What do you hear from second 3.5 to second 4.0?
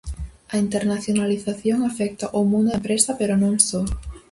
só.